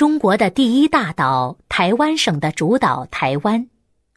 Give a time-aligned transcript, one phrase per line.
[0.00, 3.68] 中国的第一大岛台湾省的主岛台湾，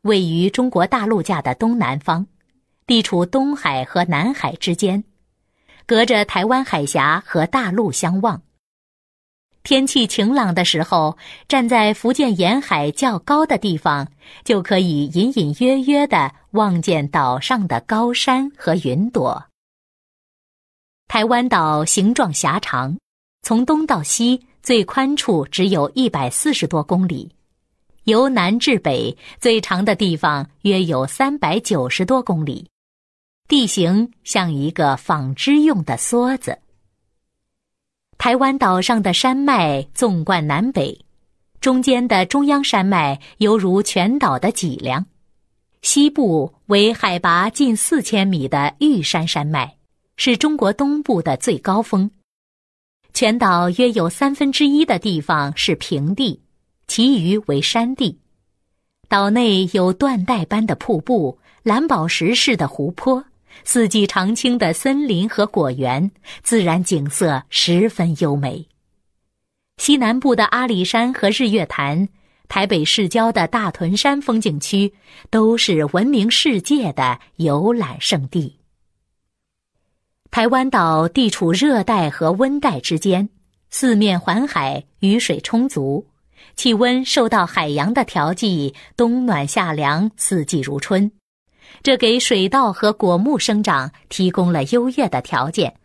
[0.04, 2.26] 位于中国大陆架的东南方，
[2.88, 5.04] 地处东海和南海之间，
[5.86, 8.44] 隔着台湾海峡和大陆相望。
[9.64, 11.18] 天气晴朗的时候，
[11.50, 14.08] 站在福建沿海较高的地方，
[14.46, 19.48] 就可以隐隐约约的望见岛上的高山和云朵。
[21.10, 22.98] 台湾岛形状狭长，
[23.42, 27.30] 从东到西最宽处只有一百四十多公里，
[28.06, 32.66] 由南至北最长的地方约有三百九十多公里，
[33.50, 36.58] 地形像一个纺织用的梭子。
[38.18, 40.98] 台湾岛上的山脉纵贯南北，
[41.60, 45.06] 中间的中央山脉犹如全岛的脊梁，
[45.82, 49.76] 西部为海拔近四千米的玉山山脉，
[50.16, 52.10] 是中国东部的最高峰。
[53.14, 56.42] 全岛约有三分之一的地方是平地，
[56.88, 58.18] 其余为山地。
[59.08, 63.24] 岛内有缎带般的瀑布、蓝宝石似的湖泊。
[63.64, 66.10] 四季常青的森林和果园，
[66.42, 68.68] 自然景色十分优美。
[69.78, 72.10] 西南部的阿里山和日月潭，
[72.48, 74.92] 台北市郊的大屯山风景区，
[75.30, 78.58] 都是闻名世界的游览胜地。
[80.34, 83.30] 台湾岛地处热带和温带之间，
[83.70, 86.08] 四面环海，雨水充足，
[86.56, 91.12] 气温受到海洋的调剂，冬暖夏凉，四季如春。
[91.84, 95.76] 这给水稻和果木生长提供了优越的条件。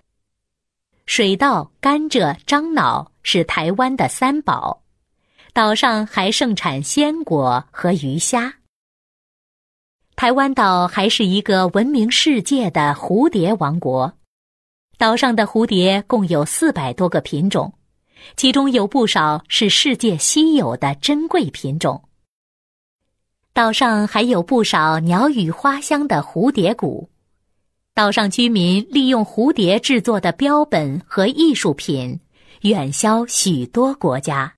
[1.05, 4.83] 水稻、甘蔗、樟脑是台湾的三宝，
[5.53, 8.55] 岛上还盛产鲜果和鱼虾。
[10.17, 14.15] 台湾岛还是一个闻名世界的蝴蝶王国，
[14.99, 17.73] 岛上的蝴蝶共有四百多个品种，
[18.37, 22.03] 其中有不少是世界稀有的珍贵品种。
[23.53, 27.09] 岛上还有不少鸟语花香的蝴蝶谷，
[27.95, 32.19] 岛上居民利用蝴蝶制作的标本和艺术品，
[32.63, 34.58] 远销许多国家。